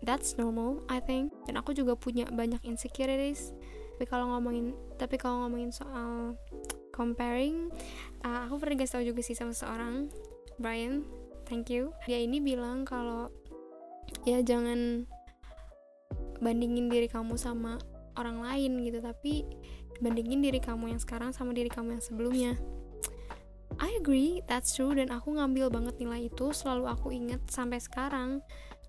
that's 0.00 0.38
normal 0.38 0.80
I 0.86 1.02
think. 1.02 1.34
Dan 1.44 1.58
aku 1.60 1.74
juga 1.74 1.98
punya 1.98 2.24
banyak 2.30 2.62
insecurities. 2.64 3.52
Tapi 3.94 4.06
kalau 4.10 4.30
ngomongin 4.34 4.74
tapi 4.98 5.18
kalau 5.18 5.46
ngomongin 5.46 5.70
soal 5.70 6.34
comparing 6.94 7.74
uh, 8.22 8.46
aku 8.46 8.62
pernah 8.62 8.78
kasih 8.78 8.94
tau 8.94 9.04
juga 9.04 9.20
sih 9.26 9.34
sama 9.34 9.50
seorang 9.50 10.08
Brian. 10.62 11.02
Thank 11.44 11.74
you. 11.74 11.92
Dia 12.06 12.22
ini 12.22 12.38
bilang 12.38 12.86
kalau 12.86 13.28
ya 14.24 14.40
jangan 14.40 15.04
bandingin 16.38 16.88
diri 16.88 17.10
kamu 17.10 17.34
sama 17.34 17.82
orang 18.14 18.40
lain 18.40 18.80
gitu. 18.86 19.02
Tapi 19.02 19.44
bandingin 19.98 20.40
diri 20.40 20.62
kamu 20.62 20.94
yang 20.94 21.00
sekarang 21.02 21.34
sama 21.34 21.50
diri 21.52 21.68
kamu 21.68 21.98
yang 21.98 22.04
sebelumnya 22.04 22.52
I 23.82 23.98
agree 23.98 24.42
that's 24.46 24.76
true 24.76 24.94
dan 24.94 25.10
aku 25.10 25.34
ngambil 25.34 25.72
banget 25.72 25.94
nilai 25.98 26.30
itu 26.30 26.54
selalu 26.54 26.86
aku 26.86 27.10
inget 27.10 27.42
sampai 27.50 27.82
sekarang. 27.82 28.44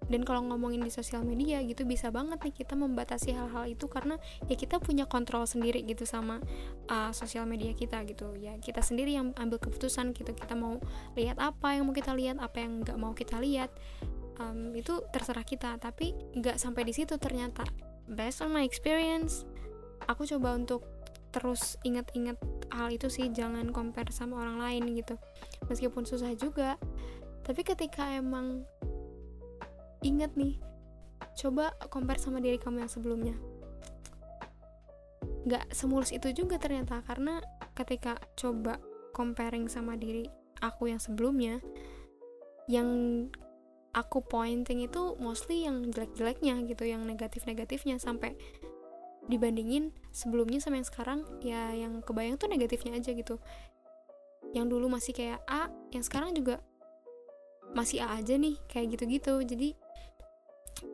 Dan 0.05 0.21
kalau 0.21 0.45
ngomongin 0.45 0.85
di 0.85 0.93
sosial 0.93 1.25
media 1.25 1.65
gitu 1.65 1.81
bisa 1.81 2.13
banget 2.13 2.37
nih 2.45 2.53
kita 2.53 2.77
membatasi 2.77 3.33
hal-hal 3.33 3.65
itu 3.65 3.89
karena 3.89 4.21
ya 4.45 4.53
kita 4.53 4.77
punya 4.77 5.09
kontrol 5.09 5.49
sendiri 5.49 5.81
gitu 5.81 6.05
sama 6.05 6.37
uh, 6.93 7.09
sosial 7.09 7.49
media 7.49 7.73
kita 7.73 8.05
gitu. 8.05 8.37
Ya 8.37 8.53
kita 8.61 8.85
sendiri 8.85 9.17
yang 9.17 9.33
ambil 9.33 9.57
keputusan 9.57 10.13
gitu 10.13 10.37
kita 10.37 10.53
mau 10.53 10.77
lihat 11.17 11.41
apa 11.41 11.73
yang 11.73 11.89
mau 11.89 11.95
kita 11.95 12.13
lihat 12.13 12.37
apa 12.37 12.61
yang 12.61 12.85
nggak 12.85 12.97
mau 13.01 13.17
kita 13.17 13.41
lihat. 13.41 13.73
Um, 14.35 14.75
itu 14.75 14.99
terserah 15.09 15.47
kita 15.47 15.79
tapi 15.79 16.13
nggak 16.37 16.61
sampai 16.61 16.85
di 16.85 16.93
situ 16.93 17.17
ternyata. 17.17 17.65
Based 18.05 18.45
on 18.45 18.53
my 18.53 18.61
experience 18.61 19.47
aku 20.05 20.27
coba 20.29 20.53
untuk 20.53 20.85
terus 21.35 21.75
ingat-ingat 21.83 22.39
hal 22.71 22.87
itu 22.95 23.11
sih 23.11 23.27
jangan 23.27 23.75
compare 23.75 24.07
sama 24.15 24.39
orang 24.39 24.63
lain 24.63 24.95
gitu. 24.95 25.19
Meskipun 25.67 26.07
susah 26.07 26.31
juga 26.39 26.79
tapi 27.43 27.61
ketika 27.67 28.15
emang 28.15 28.63
ingat 29.99 30.31
nih 30.39 30.55
coba 31.35 31.75
compare 31.91 32.17
sama 32.23 32.39
diri 32.39 32.55
kamu 32.55 32.87
yang 32.87 32.91
sebelumnya. 32.91 33.35
Nggak 35.43 35.75
semulus 35.75 36.15
itu 36.15 36.31
juga 36.31 36.55
ternyata 36.55 37.03
karena 37.03 37.43
ketika 37.75 38.15
coba 38.39 38.79
comparing 39.11 39.67
sama 39.67 39.99
diri 39.99 40.31
aku 40.63 40.87
yang 40.87 41.03
sebelumnya 41.03 41.59
yang 42.65 42.87
aku 43.93 44.25
pointing 44.25 44.83
itu 44.83 45.13
mostly 45.21 45.63
yang 45.69 45.87
jelek-jeleknya 45.93 46.65
gitu 46.65 46.83
yang 46.89 47.05
negatif-negatifnya 47.05 48.01
sampai 48.01 48.33
dibandingin 49.25 49.89
sebelumnya 50.13 50.61
sama 50.61 50.77
yang 50.77 50.87
sekarang 50.87 51.19
ya 51.41 51.73
yang 51.73 52.01
kebayang 52.05 52.37
tuh 52.37 52.49
negatifnya 52.49 52.97
aja 52.97 53.11
gitu. 53.13 53.41
Yang 54.53 54.65
dulu 54.77 54.87
masih 54.87 55.13
kayak 55.17 55.41
A 55.49 55.67
yang 55.91 56.05
sekarang 56.05 56.31
juga 56.37 56.61
masih 57.73 58.05
A 58.05 58.21
aja 58.21 58.37
nih 58.37 58.55
kayak 58.69 58.95
gitu-gitu. 58.95 59.41
Jadi 59.43 59.69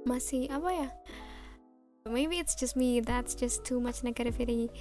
masih 0.07 0.47
apa 0.49 0.69
ya? 0.71 0.89
Maybe 2.09 2.41
it's 2.41 2.57
just 2.57 2.73
me 2.73 2.97
that's 3.03 3.37
just 3.37 3.61
too 3.61 3.77
much 3.77 4.01
negativity 4.01 4.71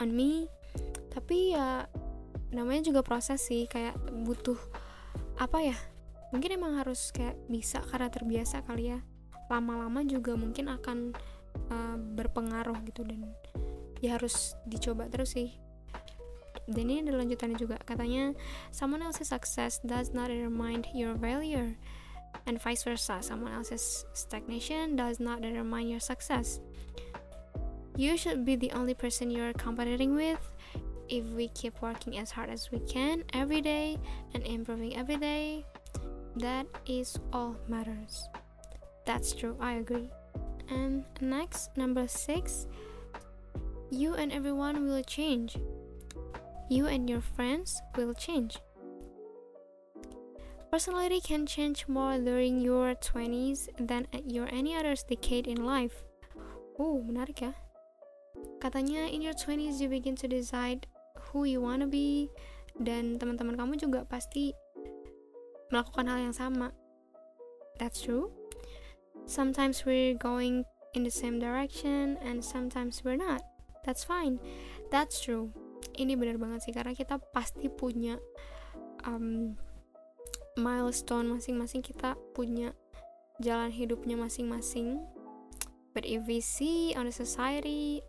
on 0.00 0.14
me. 0.14 0.48
Tapi 1.12 1.52
ya 1.52 1.84
namanya 2.54 2.88
juga 2.88 3.00
proses 3.04 3.44
sih 3.44 3.68
kayak 3.68 3.98
butuh 4.24 4.56
apa 5.36 5.60
ya? 5.60 5.76
Mungkin 6.32 6.60
emang 6.60 6.76
harus 6.80 7.10
kayak 7.12 7.36
bisa 7.48 7.80
karena 7.88 8.08
terbiasa 8.08 8.64
kali 8.64 8.96
ya. 8.96 9.00
Lama-lama 9.48 10.04
juga 10.04 10.36
mungkin 10.36 10.68
akan 10.68 11.16
uh, 11.70 11.96
berpengaruh 11.96 12.78
gitu 12.86 13.02
dan 13.04 13.26
ya 13.98 14.14
harus 14.14 14.54
dicoba 14.66 15.10
terus 15.10 15.34
sih 15.34 15.58
dan 16.68 16.84
ini 16.84 17.00
ada 17.02 17.16
lanjutannya 17.16 17.56
juga 17.56 17.80
katanya 17.82 18.36
someone 18.70 19.00
else's 19.00 19.32
success 19.32 19.80
does 19.82 20.12
not 20.12 20.28
determine 20.28 20.84
your 20.92 21.16
failure 21.16 21.74
and 22.46 22.60
vice 22.60 22.82
versa. 22.82 23.18
Someone 23.20 23.52
else's 23.52 24.04
stagnation 24.12 24.96
does 24.96 25.20
not 25.20 25.42
determine 25.42 25.88
your 25.88 26.00
success. 26.00 26.60
You 27.96 28.16
should 28.16 28.44
be 28.44 28.56
the 28.56 28.72
only 28.72 28.94
person 28.94 29.30
you're 29.30 29.52
competing 29.52 30.14
with. 30.14 30.40
If 31.08 31.24
we 31.32 31.48
keep 31.48 31.80
working 31.80 32.18
as 32.18 32.30
hard 32.30 32.50
as 32.50 32.70
we 32.70 32.80
can 32.80 33.24
every 33.32 33.60
day 33.60 33.98
and 34.34 34.44
improving 34.44 34.96
every 34.96 35.16
day, 35.16 35.64
that 36.36 36.66
is 36.86 37.18
all 37.32 37.56
matters. 37.66 38.28
That's 39.06 39.32
true, 39.32 39.56
I 39.58 39.80
agree. 39.80 40.10
And 40.70 41.04
next, 41.20 41.76
number 41.76 42.06
six, 42.06 42.66
you 43.90 44.14
and 44.14 44.32
everyone 44.32 44.84
will 44.84 45.02
change. 45.02 45.56
You 46.68 46.86
and 46.86 47.08
your 47.08 47.20
friends 47.20 47.80
will 47.96 48.12
change. 48.12 48.60
Personality 50.70 51.20
can 51.24 51.46
change 51.48 51.88
more 51.88 52.18
during 52.20 52.60
your 52.60 52.92
20s 52.94 53.72
than 53.80 54.06
at 54.12 54.30
your 54.30 54.46
any 54.52 54.76
other 54.76 54.94
decade 55.08 55.48
in 55.48 55.64
life. 55.64 56.04
Oh, 56.76 57.00
menarik 57.00 57.40
ya. 57.40 57.56
Katanya 58.60 59.08
in 59.08 59.24
your 59.24 59.32
20s 59.32 59.80
you 59.80 59.88
begin 59.88 60.12
to 60.20 60.28
decide 60.28 60.84
who 61.32 61.48
you 61.48 61.64
wanna 61.64 61.88
be 61.88 62.28
dan 62.76 63.16
teman-teman 63.16 63.56
kamu 63.56 63.80
juga 63.80 64.04
pasti 64.04 64.52
melakukan 65.72 66.04
hal 66.04 66.20
yang 66.20 66.36
sama. 66.36 66.76
That's 67.80 68.04
true. 68.04 68.28
Sometimes 69.28 69.84
we're 69.84 70.16
going 70.16 70.64
in 70.96 71.04
the 71.04 71.12
same 71.12 71.36
direction 71.36 72.16
and 72.24 72.40
sometimes 72.40 73.04
we're 73.04 73.20
not. 73.20 73.44
That's 73.84 74.02
fine. 74.02 74.40
That's 74.88 75.20
true. 75.20 75.52
ini 75.98 76.14
benar 76.14 76.38
banget 76.38 76.68
sih 76.68 76.74
karena 76.74 76.94
kita 76.94 77.18
pasti 77.34 77.66
punya 77.66 78.18
um, 79.06 79.58
milestone 80.58 81.30
masing-masing 81.30 81.82
kita 81.82 82.14
punya 82.34 82.74
jalan 83.42 83.70
hidupnya 83.70 84.18
masing-masing 84.18 85.02
but 85.94 86.06
if 86.06 86.22
we 86.26 86.42
see 86.42 86.94
on 86.94 87.06
the 87.06 87.14
society 87.14 88.02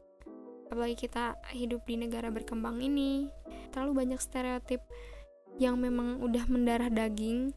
apalagi 0.70 1.10
kita 1.10 1.38
hidup 1.54 1.82
di 1.86 1.98
negara 1.98 2.30
berkembang 2.30 2.82
ini 2.82 3.30
terlalu 3.74 4.06
banyak 4.06 4.22
stereotip 4.22 4.82
yang 5.58 5.82
memang 5.82 6.22
udah 6.22 6.46
mendarah 6.46 6.90
daging 6.94 7.54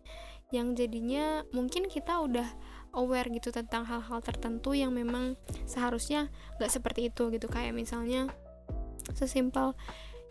yang 0.53 0.77
jadinya 0.77 1.45
mungkin 1.53 1.89
kita 1.89 2.21
udah 2.21 2.49
aware 2.93 3.29
gitu 3.33 3.51
tentang 3.51 3.89
hal-hal 3.89 4.21
tertentu 4.21 4.77
yang 4.77 4.93
memang 4.93 5.37
seharusnya 5.65 6.29
gak 6.61 6.73
seperti 6.73 7.09
itu 7.09 7.33
gitu 7.33 7.49
kayak 7.49 7.73
misalnya 7.73 8.29
sesimpel 9.17 9.75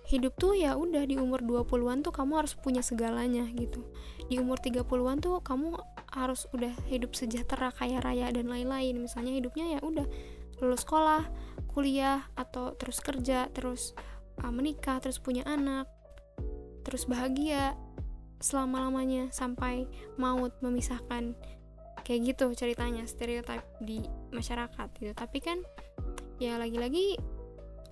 hidup 0.10 0.34
tuh 0.36 0.58
ya 0.58 0.75
udah 0.75 1.06
di 1.06 1.15
umur 1.15 1.46
20-an 1.46 2.01
tuh 2.01 2.12
kamu 2.12 2.44
harus 2.44 2.58
punya 2.58 2.82
segalanya 2.82 3.46
gitu. 3.53 3.86
Di 4.27 4.41
umur 4.41 4.58
30-an 4.58 5.22
tuh 5.22 5.39
kamu 5.39 5.77
harus 6.12 6.50
udah 6.51 6.74
hidup 6.89 7.13
sejahtera, 7.13 7.70
kaya 7.72 8.01
raya 8.01 8.27
dan 8.34 8.50
lain-lain. 8.50 8.98
Misalnya 8.98 9.32
hidupnya 9.38 9.77
ya 9.77 9.80
udah 9.86 10.03
lulus 10.60 10.84
sekolah, 10.84 11.30
kuliah 11.72 12.27
atau 12.36 12.74
terus 12.75 13.00
kerja, 13.00 13.48
terus 13.53 13.94
uh, 14.41 14.51
menikah, 14.51 15.00
terus 15.00 15.22
punya 15.22 15.46
anak, 15.48 15.88
terus 16.84 17.06
bahagia 17.06 17.77
selama-lamanya 18.41 19.30
sampai 19.30 19.86
maut 20.18 20.51
memisahkan 20.65 21.38
kayak 22.01 22.34
gitu 22.36 22.51
ceritanya 22.58 23.05
stereotip 23.05 23.63
di 23.81 24.01
masyarakat 24.34 24.88
gitu. 24.98 25.13
Tapi 25.13 25.39
kan 25.41 25.62
ya 26.41 26.58
lagi-lagi 26.58 27.17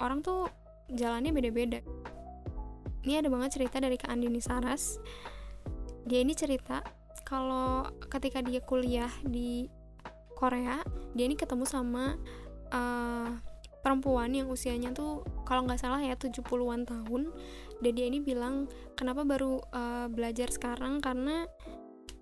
orang 0.01 0.25
tuh 0.25 0.49
jalannya 0.89 1.33
beda-beda. 1.33 1.79
Ini 3.05 3.23
ada 3.23 3.29
banget 3.31 3.59
cerita 3.61 3.79
dari 3.79 3.95
Kak 3.95 4.11
Andini 4.11 4.41
Saras. 4.43 4.99
Dia 6.03 6.19
ini 6.25 6.33
cerita 6.33 6.81
kalau 7.23 7.85
ketika 8.09 8.41
dia 8.41 8.59
kuliah 8.65 9.11
di 9.21 9.69
Korea 10.33 10.79
dia 11.13 11.27
ini 11.27 11.35
ketemu 11.35 11.67
sama 11.67 12.15
uh, 12.71 13.29
perempuan 13.79 14.31
yang 14.35 14.47
usianya 14.51 14.91
tuh 14.91 15.23
kalau 15.47 15.67
nggak 15.67 15.79
salah 15.79 16.01
ya 16.01 16.15
70-an 16.15 16.83
tahun. 16.87 17.31
Dan 17.79 17.91
dia 17.95 18.05
ini 18.11 18.19
bilang 18.19 18.67
kenapa 18.99 19.23
baru 19.23 19.63
uh, 19.71 20.07
belajar 20.11 20.51
sekarang? 20.51 20.99
Karena 20.99 21.47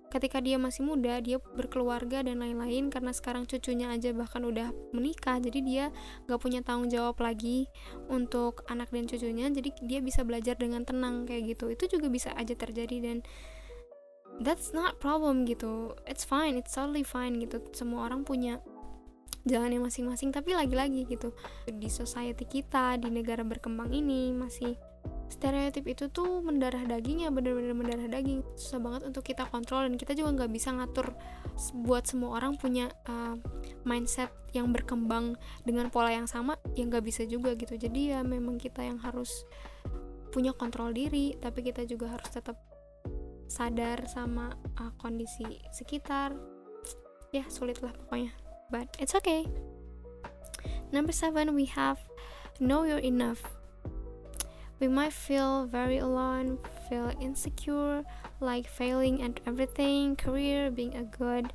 ketika 0.08 0.40
dia 0.40 0.56
masih 0.56 0.88
muda 0.88 1.20
dia 1.20 1.36
berkeluarga 1.56 2.24
dan 2.24 2.40
lain-lain 2.40 2.88
karena 2.88 3.12
sekarang 3.12 3.44
cucunya 3.44 3.92
aja 3.92 4.12
bahkan 4.16 4.40
udah 4.44 4.72
menikah 4.96 5.36
jadi 5.36 5.60
dia 5.60 5.84
nggak 6.24 6.40
punya 6.40 6.60
tanggung 6.64 6.88
jawab 6.88 7.20
lagi 7.20 7.68
untuk 8.08 8.64
anak 8.72 8.88
dan 8.88 9.04
cucunya 9.04 9.52
jadi 9.52 9.70
dia 9.84 10.00
bisa 10.00 10.24
belajar 10.24 10.56
dengan 10.56 10.82
tenang 10.88 11.28
kayak 11.28 11.56
gitu. 11.56 11.68
Itu 11.72 11.84
juga 11.92 12.08
bisa 12.08 12.32
aja 12.34 12.56
terjadi 12.56 12.96
dan 13.04 13.16
that's 14.40 14.72
not 14.72 14.96
problem 14.96 15.44
gitu. 15.44 15.92
It's 16.08 16.24
fine 16.24 16.56
it's 16.56 16.72
totally 16.72 17.04
fine 17.04 17.36
gitu. 17.36 17.60
Semua 17.76 18.08
orang 18.08 18.24
punya 18.24 18.64
jalannya 19.48 19.80
masing-masing 19.80 20.34
tapi 20.34 20.52
lagi-lagi 20.52 21.08
gitu 21.08 21.32
di 21.64 21.88
society 21.88 22.44
kita 22.44 23.00
di 23.00 23.08
negara 23.08 23.40
berkembang 23.46 23.88
ini 23.96 24.34
masih 24.36 24.76
stereotip 25.28 25.84
itu 25.84 26.08
tuh 26.08 26.40
mendarah 26.40 26.82
daging 26.88 27.28
ya 27.28 27.30
bener-bener 27.30 27.76
mendarah 27.76 28.08
daging. 28.08 28.40
Susah 28.56 28.80
banget 28.80 29.04
untuk 29.04 29.22
kita 29.24 29.44
kontrol 29.48 29.84
dan 29.84 29.94
kita 30.00 30.16
juga 30.16 30.34
nggak 30.34 30.50
bisa 30.52 30.72
ngatur 30.72 31.12
buat 31.84 32.08
semua 32.08 32.40
orang 32.40 32.56
punya 32.56 32.88
uh, 33.08 33.36
mindset 33.84 34.32
yang 34.56 34.72
berkembang 34.72 35.36
dengan 35.68 35.92
pola 35.92 36.08
yang 36.08 36.24
sama 36.24 36.56
yang 36.74 36.88
nggak 36.88 37.04
bisa 37.04 37.28
juga 37.28 37.52
gitu. 37.54 37.76
Jadi 37.76 38.16
ya 38.16 38.24
memang 38.24 38.56
kita 38.56 38.80
yang 38.80 38.96
harus 39.04 39.44
punya 40.32 40.56
kontrol 40.56 40.92
diri 40.92 41.36
tapi 41.36 41.60
kita 41.64 41.84
juga 41.84 42.16
harus 42.16 42.28
tetap 42.32 42.56
sadar 43.48 44.08
sama 44.08 44.56
uh, 44.80 44.92
kondisi 44.96 45.60
sekitar. 45.76 46.32
Ya 47.36 47.44
sulit 47.52 47.84
lah 47.84 47.92
pokoknya. 47.92 48.32
But 48.72 48.96
it's 48.96 49.12
okay. 49.12 49.44
Number 50.88 51.12
seven 51.12 51.52
we 51.52 51.68
have 51.76 52.00
know 52.60 52.88
you're 52.88 53.04
enough 53.04 53.57
We 54.78 54.86
might 54.86 55.12
feel 55.12 55.66
very 55.66 55.98
alone, 55.98 56.58
feel 56.88 57.10
insecure, 57.20 58.04
like 58.40 58.66
failing 58.66 59.22
at 59.22 59.40
everything 59.46 60.14
career, 60.14 60.70
being 60.70 60.94
a 60.94 61.02
good 61.02 61.52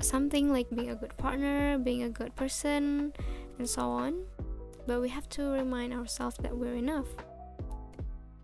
something 0.00 0.52
like 0.52 0.68
being 0.70 0.90
a 0.90 0.94
good 0.94 1.16
partner, 1.16 1.78
being 1.78 2.02
a 2.02 2.10
good 2.10 2.34
person, 2.36 3.12
and 3.58 3.68
so 3.68 3.82
on. 3.82 4.24
But 4.86 5.00
we 5.00 5.08
have 5.08 5.28
to 5.38 5.48
remind 5.48 5.94
ourselves 5.94 6.36
that 6.42 6.56
we're 6.56 6.74
enough. 6.74 7.06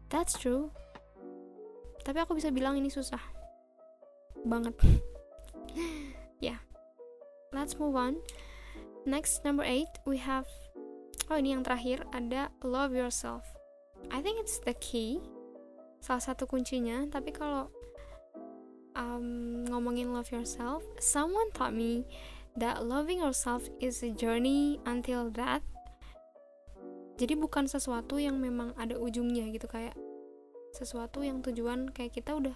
That's 0.08 0.38
true. 0.38 0.70
Tapi 2.06 2.24
aku 2.24 2.38
bisa 2.38 2.48
bilang 2.48 2.78
ini 2.80 2.88
susah 2.88 3.20
banget. 4.46 4.72
yeah. 6.40 6.62
Let's 7.52 7.76
move 7.76 7.98
on. 7.98 8.22
Next 9.04 9.44
number 9.44 9.64
8 9.64 10.08
we 10.08 10.20
have 10.20 10.48
Oh 11.28 11.36
ini 11.36 11.52
yang 11.52 11.60
terakhir 11.60 12.08
ada 12.16 12.48
love 12.64 12.96
yourself. 12.96 13.57
I 14.08 14.22
think 14.22 14.40
it's 14.40 14.62
the 14.62 14.74
key. 14.78 15.20
Salah 15.98 16.22
satu 16.22 16.46
kuncinya 16.46 17.04
tapi 17.10 17.34
kalau 17.34 17.68
um, 18.94 19.66
ngomongin 19.66 20.14
love 20.14 20.30
yourself 20.30 20.82
someone 21.02 21.50
taught 21.54 21.74
me 21.74 22.06
that 22.58 22.82
loving 22.82 23.22
yourself 23.22 23.66
is 23.78 24.02
a 24.02 24.10
journey 24.10 24.82
until 24.86 25.30
that. 25.34 25.62
Jadi 27.18 27.34
bukan 27.34 27.66
sesuatu 27.66 28.18
yang 28.18 28.38
memang 28.38 28.74
ada 28.78 28.94
ujungnya 28.94 29.50
gitu 29.50 29.66
kayak 29.66 29.94
sesuatu 30.70 31.26
yang 31.26 31.42
tujuan 31.42 31.90
kayak 31.90 32.14
kita 32.14 32.34
udah 32.34 32.54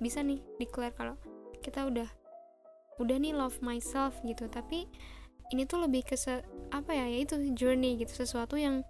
bisa 0.00 0.24
nih 0.24 0.40
declare 0.56 0.94
kalau 0.96 1.16
kita 1.60 1.84
udah 1.84 2.08
udah 2.96 3.16
nih 3.20 3.36
love 3.36 3.60
myself 3.60 4.16
gitu. 4.24 4.48
Tapi 4.48 4.88
ini 5.52 5.64
tuh 5.64 5.84
lebih 5.84 6.04
ke 6.04 6.16
apa 6.72 6.90
ya 6.92 7.08
yaitu 7.08 7.40
journey 7.56 7.96
gitu 7.96 8.12
sesuatu 8.12 8.60
yang 8.60 8.84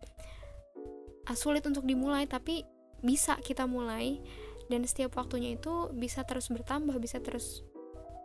sulit 1.34 1.64
untuk 1.66 1.84
dimulai 1.84 2.24
tapi 2.28 2.64
bisa 3.02 3.36
kita 3.40 3.66
mulai. 3.66 4.20
Dan 4.68 4.84
setiap 4.84 5.16
waktunya 5.16 5.56
itu 5.56 5.88
bisa 5.96 6.28
terus 6.28 6.52
bertambah 6.52 7.00
bisa 7.00 7.24
terus 7.24 7.64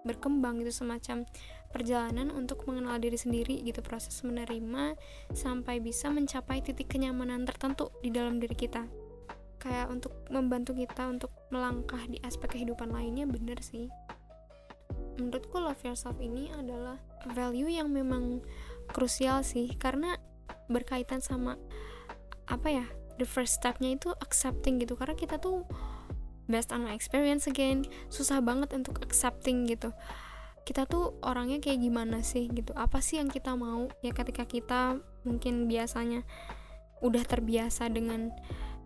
berkembang 0.03 0.59
gitu 0.59 0.83
semacam 0.83 1.23
perjalanan 1.71 2.29
untuk 2.29 2.67
mengenal 2.67 2.99
diri 2.99 3.15
sendiri 3.15 3.63
gitu 3.63 3.79
proses 3.81 4.21
menerima 4.21 4.99
sampai 5.31 5.79
bisa 5.79 6.11
mencapai 6.11 6.59
titik 6.59 6.91
kenyamanan 6.91 7.47
tertentu 7.47 7.89
di 8.03 8.11
dalam 8.11 8.37
diri 8.37 8.53
kita. 8.53 8.85
Kayak 9.57 9.87
untuk 9.89 10.13
membantu 10.27 10.75
kita 10.75 11.07
untuk 11.07 11.31
melangkah 11.49 12.03
di 12.11 12.19
aspek 12.27 12.59
kehidupan 12.59 12.91
lainnya 12.91 13.23
bener 13.23 13.57
sih. 13.63 13.87
Menurutku 15.17 15.57
love 15.57 15.79
yourself 15.87 16.19
ini 16.19 16.51
adalah 16.51 16.99
value 17.31 17.71
yang 17.71 17.87
memang 17.87 18.43
krusial 18.91 19.41
sih 19.41 19.71
karena 19.79 20.19
berkaitan 20.67 21.23
sama 21.23 21.55
apa 22.47 22.67
ya 22.67 22.85
the 23.21 23.27
first 23.27 23.61
stepnya 23.61 23.95
itu 23.95 24.11
accepting 24.21 24.81
gitu. 24.81 24.97
Karena 24.97 25.15
kita 25.15 25.37
tuh 25.37 25.67
based 26.49 26.75
on 26.75 26.83
my 26.83 26.91
experience 26.91 27.47
again 27.47 27.87
susah 28.11 28.43
banget 28.43 28.73
untuk 28.75 28.99
accepting 29.05 29.69
gitu. 29.69 29.93
Kita 30.63 30.87
tuh 30.87 31.19
orangnya 31.23 31.59
kayak 31.59 31.83
gimana 31.83 32.23
sih 32.23 32.47
gitu? 32.51 32.71
Apa 32.75 33.03
sih 33.03 33.19
yang 33.19 33.27
kita 33.27 33.53
mau? 33.55 33.91
Ya 33.99 34.15
ketika 34.15 34.47
kita 34.47 34.99
mungkin 35.27 35.67
biasanya 35.67 36.23
udah 37.03 37.23
terbiasa 37.27 37.91
dengan 37.91 38.31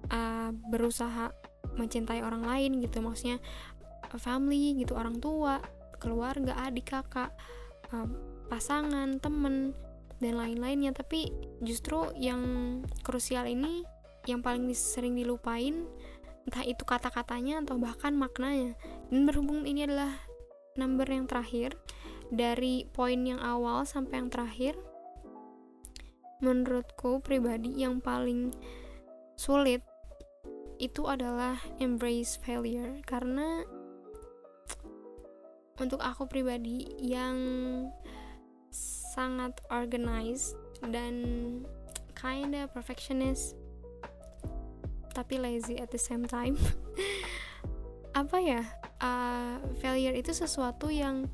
uh, 0.09 0.49
berusaha 0.73 1.29
mencintai 1.77 2.25
orang 2.25 2.45
lain 2.45 2.81
gitu. 2.81 2.99
Maksudnya 2.99 3.37
family 4.17 4.73
gitu 4.81 4.97
orang 4.97 5.21
tua 5.21 5.61
keluarga 5.97 6.57
adik 6.65 6.93
kakak 6.93 7.33
uh, 7.93 8.09
pasangan 8.47 9.19
temen 9.21 9.75
dan 10.21 10.37
lain-lainnya. 10.37 10.93
Tapi 10.93 11.29
justru 11.61 12.09
yang 12.17 12.41
krusial 13.01 13.45
ini 13.49 13.83
yang 14.27 14.43
paling 14.43 14.67
sering 14.75 15.15
dilupain 15.15 15.87
entah 16.47 16.63
itu 16.63 16.83
kata-katanya 16.87 17.63
atau 17.63 17.75
bahkan 17.75 18.15
maknanya. 18.15 18.75
Dan 19.11 19.27
berhubung 19.27 19.67
ini 19.67 19.83
adalah 19.83 20.15
number 20.79 21.07
yang 21.07 21.27
terakhir 21.27 21.75
dari 22.31 22.87
poin 22.91 23.23
yang 23.23 23.39
awal 23.39 23.83
sampai 23.83 24.19
yang 24.19 24.29
terakhir 24.31 24.75
menurutku 26.37 27.17
pribadi 27.23 27.81
yang 27.81 27.97
paling 27.97 28.53
sulit 29.33 29.81
itu 30.77 31.09
adalah 31.09 31.57
embrace 31.81 32.37
failure. 32.39 33.01
Karena 33.03 33.65
untuk 35.77 36.01
aku 36.01 36.25
pribadi 36.29 36.85
yang 37.01 37.37
sangat 39.17 39.57
organized 39.73 40.53
dan 40.93 41.25
kinda 42.13 42.69
perfectionist 42.69 43.57
tapi 45.17 45.41
lazy 45.41 45.81
at 45.81 45.89
the 45.89 45.97
same 45.97 46.29
time. 46.29 46.53
Apa 48.21 48.37
ya? 48.37 48.61
Uh, 49.01 49.57
failure 49.81 50.13
itu 50.13 50.29
sesuatu 50.29 50.93
yang 50.93 51.25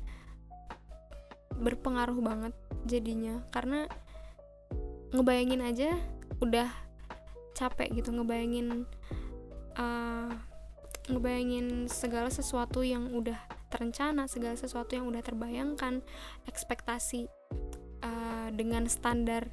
berpengaruh 1.60 2.16
banget 2.24 2.56
jadinya 2.88 3.44
karena 3.52 3.84
ngebayangin 5.12 5.62
aja 5.64 5.90
udah 6.40 6.68
capek 7.54 8.02
gitu 8.02 8.10
ngebayangin 8.10 8.84
uh, 9.78 10.32
ngebayangin 11.08 11.86
segala 11.86 12.28
sesuatu 12.28 12.82
yang 12.82 13.14
udah 13.14 13.38
terencana 13.70 14.26
segala 14.26 14.58
sesuatu 14.58 14.98
yang 14.98 15.06
udah 15.06 15.22
terbayangkan 15.22 16.02
ekspektasi 16.50 17.30
dengan 18.52 18.88
standar 18.90 19.48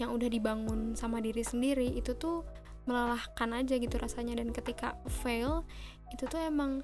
yang 0.00 0.16
udah 0.16 0.28
dibangun 0.32 0.96
sama 0.96 1.20
diri 1.20 1.44
sendiri 1.44 1.92
itu 1.92 2.16
tuh 2.16 2.46
melelahkan 2.88 3.52
aja 3.52 3.76
gitu 3.76 4.00
rasanya. 4.00 4.40
Dan 4.40 4.54
ketika 4.54 4.96
fail 5.22 5.68
itu 6.14 6.24
tuh 6.24 6.40
emang 6.40 6.80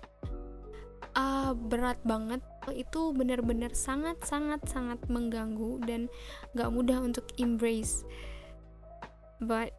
uh, 1.16 1.52
berat 1.56 1.98
banget. 2.04 2.44
Itu 2.70 3.16
benar-benar 3.16 3.72
sangat 3.72 4.20
sangat 4.28 5.00
mengganggu 5.08 5.80
dan 5.86 6.12
gak 6.52 6.70
mudah 6.70 7.00
untuk 7.00 7.24
embrace. 7.40 8.04
But 9.40 9.72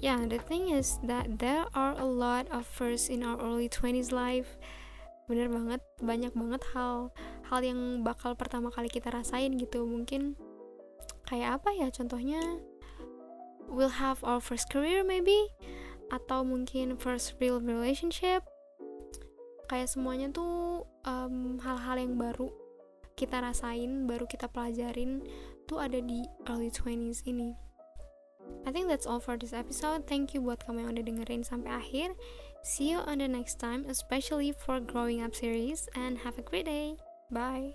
yeah 0.00 0.24
the 0.24 0.40
thing 0.40 0.72
is 0.72 0.98
that 1.06 1.40
there 1.40 1.68
are 1.76 1.94
a 1.96 2.08
lot 2.08 2.48
of 2.50 2.64
first 2.64 3.08
in 3.08 3.24
our 3.24 3.40
early 3.40 3.72
20s 3.72 4.12
life. 4.12 4.60
Bener 5.30 5.48
banget 5.48 5.80
banyak 6.02 6.34
banget 6.34 6.62
hal 6.76 7.14
hal 7.48 7.60
yang 7.64 8.02
bakal 8.02 8.36
pertama 8.36 8.68
kali 8.68 8.90
kita 8.90 9.08
rasain 9.08 9.56
gitu. 9.56 9.86
Mungkin 9.86 10.36
kayak 11.32 11.64
apa 11.64 11.72
ya 11.72 11.88
contohnya 11.88 12.60
we'll 13.72 13.96
have 13.96 14.20
our 14.20 14.36
first 14.36 14.68
career 14.68 15.00
maybe 15.00 15.48
atau 16.12 16.44
mungkin 16.44 17.00
first 17.00 17.40
real 17.40 17.56
relationship 17.56 18.44
kayak 19.72 19.88
semuanya 19.88 20.28
tuh 20.28 20.84
hal-hal 21.64 21.96
um, 21.96 22.02
yang 22.04 22.14
baru 22.20 22.52
kita 23.16 23.40
rasain 23.40 24.04
baru 24.04 24.28
kita 24.28 24.44
pelajarin 24.52 25.24
tuh 25.64 25.80
ada 25.80 26.04
di 26.04 26.20
early 26.52 26.68
20s 26.68 27.24
ini 27.24 27.56
I 28.68 28.70
think 28.70 28.86
that's 28.86 29.06
all 29.06 29.18
for 29.22 29.38
this 29.38 29.54
episode. 29.54 30.06
Thank 30.06 30.34
you 30.34 30.42
buat 30.42 30.62
kamu 30.66 30.86
yang 30.86 30.90
udah 30.94 31.04
dengerin 31.06 31.42
sampai 31.46 31.78
akhir. 31.78 32.14
See 32.62 32.94
you 32.94 33.02
on 33.02 33.18
the 33.18 33.30
next 33.30 33.58
time, 33.58 33.86
especially 33.90 34.54
for 34.54 34.78
Growing 34.78 35.22
Up 35.22 35.34
series, 35.34 35.90
and 35.98 36.22
have 36.22 36.38
a 36.38 36.46
great 36.46 36.66
day. 36.66 36.94
Bye. 37.30 37.74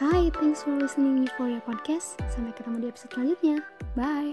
Hi, 0.00 0.30
thanks 0.40 0.62
for 0.64 0.72
listening 0.80 1.28
Euphoria 1.28 1.60
Podcast. 1.60 2.16
Sampai 2.32 2.56
ketemu 2.56 2.80
di 2.80 2.86
episode 2.88 3.12
selanjutnya. 3.12 3.60
Bye. 3.92 4.32